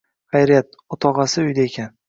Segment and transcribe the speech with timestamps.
[0.55, 1.97] Xayriyat, o‘tog‘asi uyda ekan